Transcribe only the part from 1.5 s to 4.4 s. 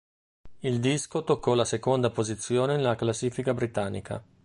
la seconda posizione nella classifica britannica.